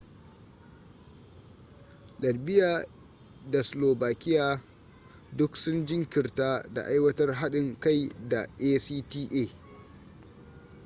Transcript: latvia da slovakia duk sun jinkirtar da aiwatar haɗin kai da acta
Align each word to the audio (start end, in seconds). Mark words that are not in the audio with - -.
latvia 2.21 2.69
da 3.53 3.61
slovakia 3.63 4.57
duk 5.37 5.53
sun 5.63 5.85
jinkirtar 5.85 6.65
da 6.73 6.81
aiwatar 6.93 7.29
haɗin 7.41 7.67
kai 7.79 8.01
da 8.29 8.41
acta 8.73 9.45